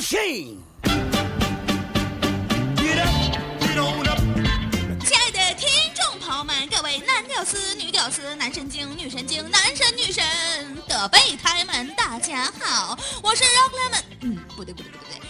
[0.00, 0.56] machine.
[5.04, 10.24] 亲爱的听众朋友们，各位男屌丝、女屌丝、男神经、女神经、男神女神
[10.88, 14.02] 的备胎们，大家好，我是 Rock Lemon。
[14.22, 15.20] 嗯，不对不对不对不对，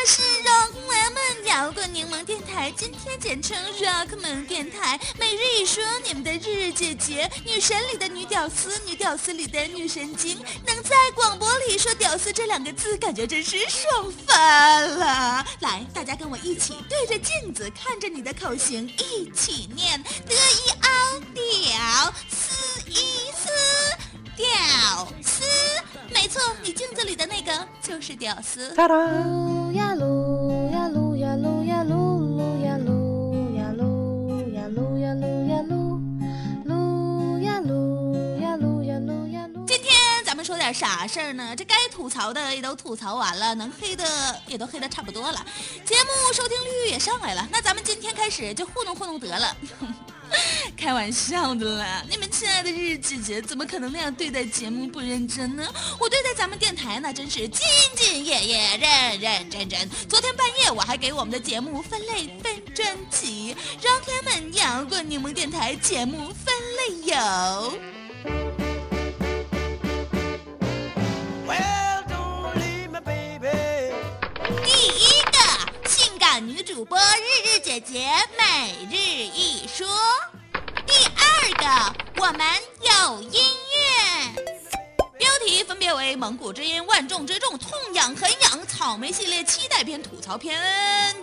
[0.00, 4.96] 我是 Rock 们摇滚柠檬电台，今天简称 Rockman 电台。
[5.18, 15.44] 每日一说，你们的日日姐姐，女神里的女屌丝，女屌丝里的女神经，能在广播里说“屌丝”这两个字，感觉真是爽翻了。
[15.58, 23.48] 来，大家跟我一起对着镜子，看着你的口型，一起念：得一凹屌丝一丝
[24.36, 25.42] 屌丝。
[26.12, 28.74] 没错，你镜子里的那个就是屌丝。
[39.66, 39.94] 今天
[40.24, 41.54] 咱们说点啥事儿呢？
[41.54, 44.04] 这该吐槽的也都吐槽完了，能黑的
[44.46, 45.44] 也都黑的差不多了，
[45.84, 47.46] 节目收听率也上来了。
[47.50, 49.56] 那咱们今天开始就糊弄糊弄得了。
[50.76, 52.04] 开玩笑的啦！
[52.08, 55.64] 你们亲爱的日日姐姐怎么可能那样对待节目不认真呢？
[55.98, 57.60] 我对待咱们电台那真是兢
[57.96, 59.88] 兢业业、认认真真。
[60.08, 67.97] 昨天半夜我还给我们的节目分类分专辑，让他们摇滚柠檬电台节目分类有。
[77.80, 79.86] 姐每日一说。
[80.86, 82.46] 第二个，我们
[82.82, 84.44] 有音乐。
[85.18, 90.60] 标题分别为《蒙古之音》《万众之众》《痛痒很痒》《草莓系列期待篇》《吐槽篇》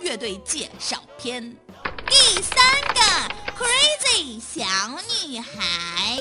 [0.00, 1.42] 乐队介绍篇》。
[2.08, 3.00] 第三个
[3.56, 4.64] ，Crazy 小
[5.26, 6.18] 女孩。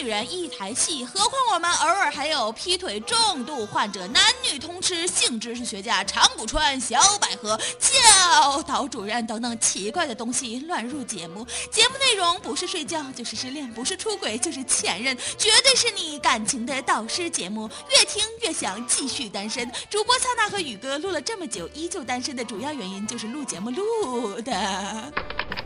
[0.00, 11.44] 女人一台戏，何况我们偶尔还有劈腿重度患者、男女通吃、性知识学家、长谷川、小百合、教导主任等等奇怪的东西乱入节目。
[11.72, 17.68] 节目内容不是睡觉就是失恋，不是出轨就是前任，绝对是你感情的导师节目。
[17.90, 19.68] 越听越想继续单身。
[19.90, 25.12] 主播萨娜和宇哥录了这么久依旧单身的主要原因就是录节目录的。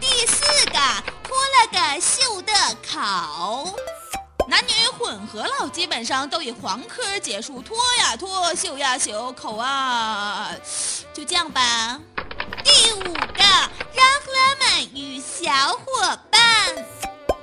[0.00, 0.78] 第四个，
[1.22, 2.52] 脱了个秀的
[2.86, 3.76] 口。
[4.48, 10.50] 男女混合了，基本上都以黄科结束，脱呀脱，秀呀秀，口啊，
[11.12, 12.00] 就这样吧。
[12.62, 13.42] 第五个，
[13.92, 16.40] 让我们与小伙伴。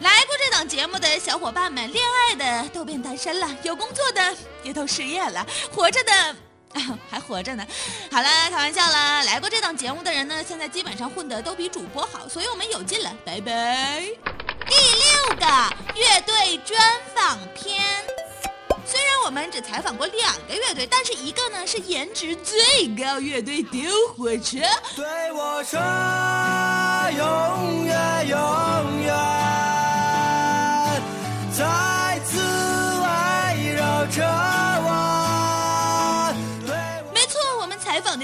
[0.00, 6.36] 来过这档节目的小伙伴们，恋爱的都变单身了，有工作的也都失业了，活着的。
[7.10, 7.66] 还活着呢。
[8.10, 9.24] 好了，开玩笑了。
[9.24, 14.37] 来过这档节目的人呢，现在基本上混得都比主播好，所以我们有劲了，拜拜。
[14.68, 15.46] 第六个
[15.94, 16.80] 乐队专
[17.14, 17.82] 访篇。
[18.84, 23.80] 虽然我们只采访过两个乐队，但是一个呢是颜值最高乐队丢
[24.16, 24.58] 火车，
[24.96, 25.78] 对我说，
[27.16, 29.14] 永远永远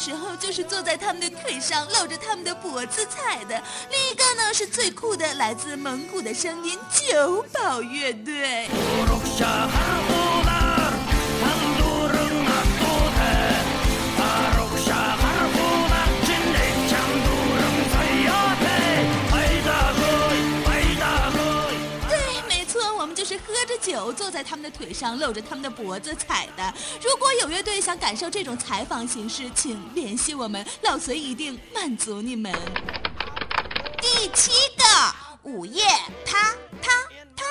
[0.00, 3.62] 时候就是坐在他们的腿上，搂着他们的脖子踩的。
[3.90, 8.66] 另一个呢是最酷的，来自蒙古的声音九宝乐队。
[24.40, 26.74] 在他们的腿上，搂着他们的脖子踩的。
[27.02, 32.50] 如果有乐队想感受这种采访形式，请联系我们，老隋一定满足你们。
[34.00, 34.82] 第七个，
[35.42, 35.84] 午夜
[36.24, 36.90] 他他
[37.36, 37.44] 他。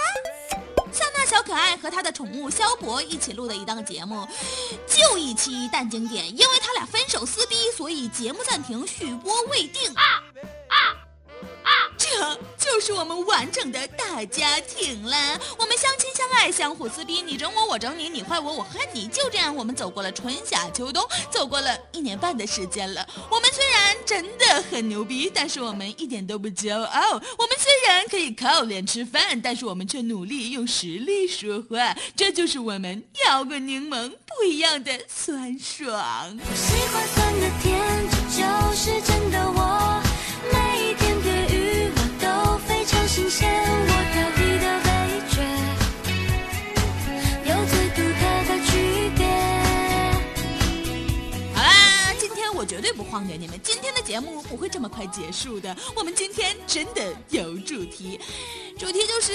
[0.92, 4.28] 萨娜小可爱和他的宠物肖博一起录的一档节目，
[4.88, 9.94] 就一期但经典，因为他俩分手撕逼，所以节目暂停，续播未定。
[12.72, 15.42] 就是我们完整的大家庭了。
[15.58, 19.08] 我们相亲相爱，相互撕逼，你整我，我整你，你坏我，我恨你。
[19.08, 23.06] 就这样，我们走过了春夏秋冬，走过了一年半的时间了。
[23.32, 27.14] 我们虽然真的很牛逼，但是我们一点都不骄傲。
[27.14, 31.98] 我们虽然可以靠脸吃饭，但是我们却努力用实力说话。
[32.16, 36.40] 这就是我们摇滚柠檬不一样的酸爽。
[36.54, 40.09] 喜欢酸的甜，这就是真的我。
[43.22, 43.28] 我
[44.14, 44.90] 挑剔的味
[45.30, 45.36] 觉
[47.50, 48.72] 有最独特的区
[49.16, 49.22] 别。
[51.54, 51.70] 好啦，
[52.18, 55.76] 今天我绝对不晃点你们，今天的节目不会这么快结束的。
[55.96, 58.20] 我们今天真的有主题，
[58.80, 59.34] 主题就是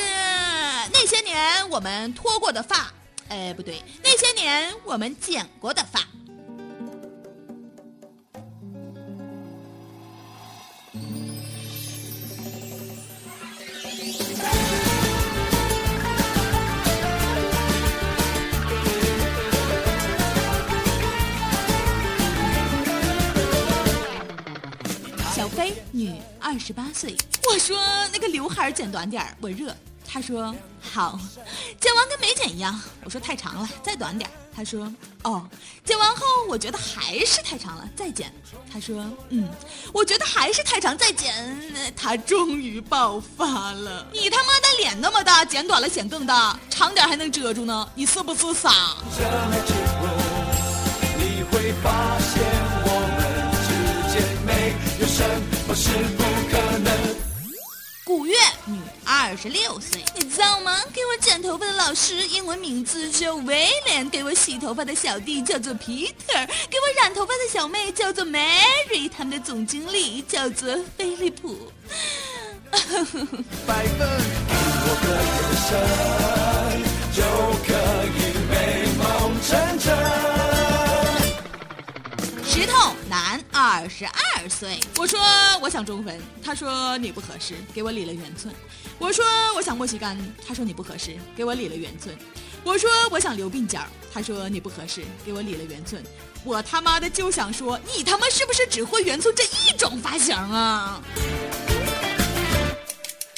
[0.93, 2.93] 那些年我们脱过的发，
[3.29, 6.01] 哎，不对，那些年我们剪过的发。
[26.40, 27.16] 二十八岁。
[27.50, 27.78] 我说
[28.12, 29.75] 那个刘海剪短点儿，我热。
[30.06, 31.19] 他说好，
[31.81, 32.78] 剪完跟没剪一样。
[33.05, 34.32] 我说太长了，再短点儿。
[34.55, 34.93] 他说
[35.25, 35.44] 哦，
[35.84, 38.32] 剪完后我觉得还是太长了，再剪。
[38.72, 39.49] 他说嗯，
[39.93, 41.34] 我觉得还是太长，再剪。
[41.96, 48.70] 他终于爆发了， 你他妈的脸那么大，剪短了显更大，长点还能遮住呢，你是不是傻？
[58.25, 60.81] 古月，女，二十六岁，你知道吗？
[60.94, 71.71] 给我剪头发的老师英文名字叫威廉，给我洗头发的小弟叫做 Peter，给我染头发的小妹叫做 Mary，他们的总经理叫做菲利普。
[72.73, 73.99] 百分，
[74.49, 74.55] 给
[74.87, 76.82] 我个眼神，
[77.12, 77.21] 就
[77.67, 77.69] 可
[78.17, 78.19] 以
[78.49, 78.55] 美
[78.97, 79.94] 梦成真。
[82.47, 84.06] 石头男，二十
[84.96, 85.19] 我说
[85.62, 88.55] 我想中分，他说你不合适，给我理了圆寸。
[88.99, 89.25] 我说
[89.56, 92.17] 我想莫西干，他说你不合适，给我理了圆寸。
[92.62, 93.81] 我说我想留鬓角，
[94.12, 96.02] 他说你不合适，给我理了圆寸。
[96.44, 101.02] 我他妈的就想说，你他妈是不是只会圆寸这一种发型啊？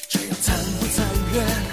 [0.09, 1.66] 这样残不残忍？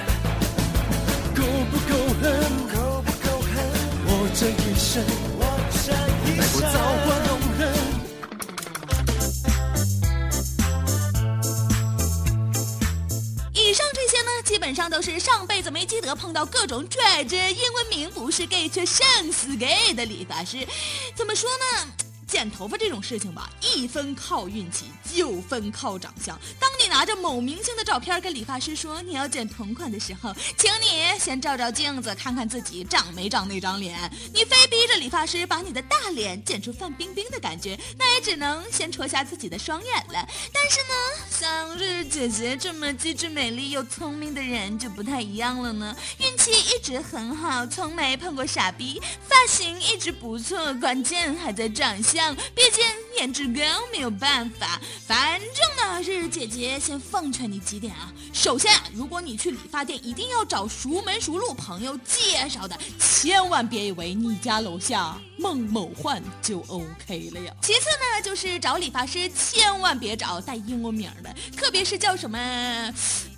[14.83, 20.67] 上都是上辈子没积德，碰到各种拽着英文名不是 gay 却胜似 gay 的理发师。
[21.15, 21.89] 怎么说呢？
[22.27, 26.37] 剪头发这种事情吧，一分靠运气，九分靠长相。
[26.59, 33.97] 当拿着某明星的照片跟理发师说你要剪同款的时候，请你先照照镜子，看看自己长没长那张脸。
[34.31, 40.29] 你非逼着理发师把你的大脸剪出范冰冰的感觉，那也只能先戳瞎自己的双眼了。
[40.53, 40.93] 但是呢，
[41.31, 45.95] 像日姐姐这么机智、美丽又聪明的人就不太一样了呢。
[46.19, 52.35] 运气一直很好，从没碰过傻逼，发型一直不错，关键还在长相。
[52.53, 52.85] 毕竟
[53.17, 53.61] 颜值高，
[53.91, 54.79] 没有办法。
[55.05, 58.11] 反正呢，日日姐姐先奉劝你几点啊。
[58.33, 67.53] 首先啊，如果你去理发店，一定要找熟门熟路、朋友介绍的，千万别以为你家楼下孟某焕就 OK 了呀。
[67.61, 72.93] 其次呢，就是找理发师，千万别找带英文名的，特别是叫什么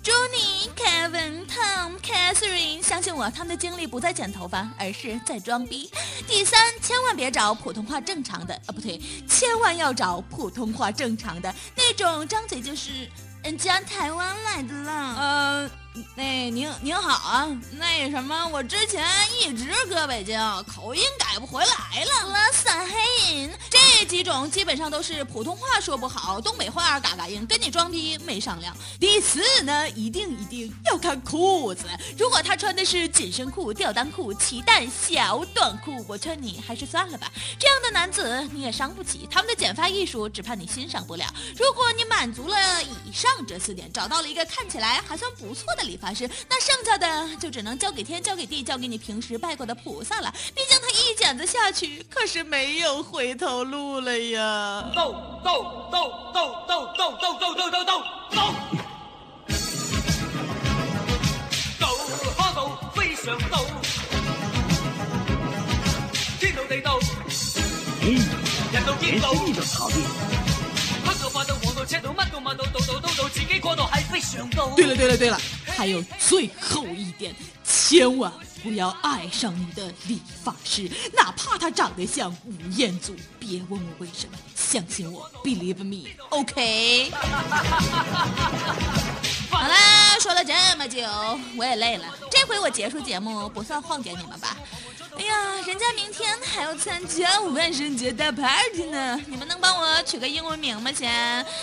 [0.06, 2.80] Johnny、Kevin、Tom、Catherine。
[2.80, 5.90] 相信我，他们的精力不在剪头发，而是在装逼。
[6.28, 13.10] 第三，千万别找普通话正常的啊，不对，千万要找普通话正常的那种，张嘴就是
[13.42, 15.16] 人家台湾来的啦。
[15.18, 15.70] 呃，
[16.14, 19.04] 那您您好啊，那什么，我之前
[19.40, 22.32] 一直搁北京，口音改不回来了。
[22.32, 28.76] 拉萨黑音这几种基本上都是普通话说不好，东北话嘎嘎硬，跟你装逼没商量。
[29.00, 31.84] 第四呢，一定一定要看裤子，
[32.18, 37.30] 如果他穿的是紧身裤、吊裆裤、齐蛋小短裤，我劝你还是算了吧。
[37.58, 41.24] 这样的男子你也伤不起，他们的剪发艺术只怕你欣赏不了。
[41.56, 50.34] 如果你满足了以上这四点，找到了一个看起来还算不错的理发师，那剩下的就只能交给天、交给地、交给你平时拜过的菩萨了。
[50.54, 54.90] 毕竟他一剪子下去，可是没有回头路了呀。
[54.94, 55.14] 斗
[55.44, 58.02] 斗斗斗斗斗斗斗斗斗斗
[58.34, 58.54] 走！
[61.78, 61.86] 走
[62.36, 63.66] 啊斗，飞上斗，
[66.40, 66.98] 天斗地斗，
[68.72, 69.28] 人斗天斗，
[71.04, 74.72] 黑斗白斗黃斗赤斗乜斗乜斗斗斗斗斗，自己過到係飛上斗。
[74.76, 75.40] 对了对了对了，
[75.76, 83.14] 还有最后一点，千万不要爱上你的理发师，哪怕他长得像吴彦祖。
[83.38, 87.10] 别问我为什么，相信我，Believe me，OK、
[89.50, 91.02] 好啦，说了这么久，
[91.56, 92.06] 我也累了。
[92.30, 94.56] 这回我结束节目不算晃点你们吧？
[95.18, 95.34] 哎呀，
[95.66, 100.92] 人家明天还要参加万圣节大 party 呢，你们能帮我取个英文名吗？
[100.92, 101.10] 先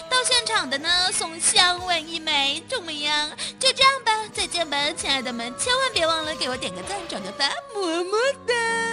[0.09, 3.29] 到现场的呢，送香吻一枚，怎么样？
[3.59, 8.17] 就这样吧，再见吧，亲爱的们，千万别忘了给我点个赞，转个发，么么
[8.47, 8.92] 哒。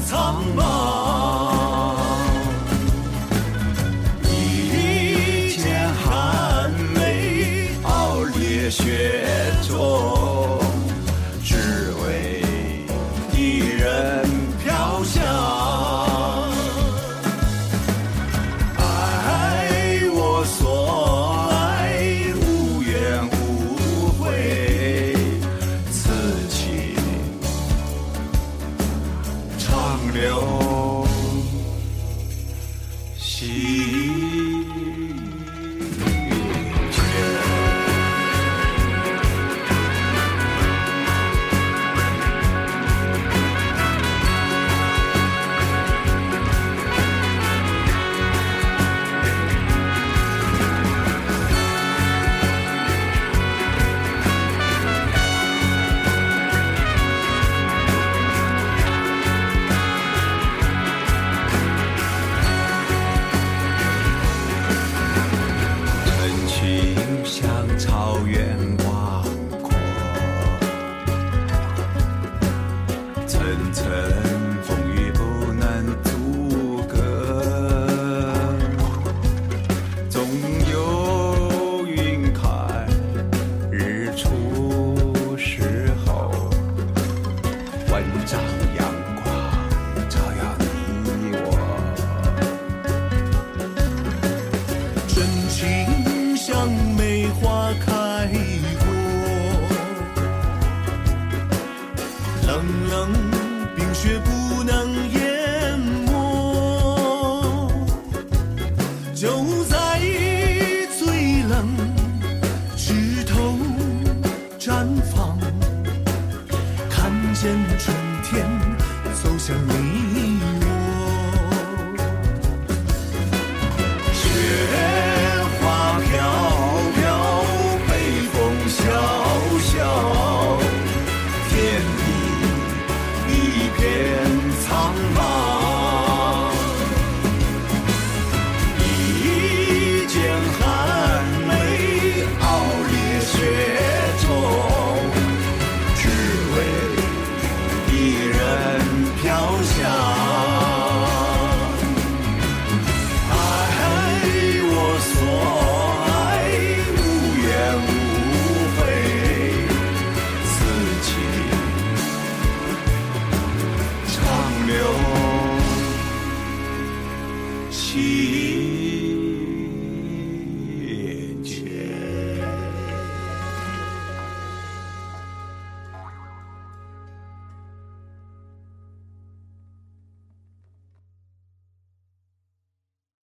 [0.00, 0.67] 苍茫。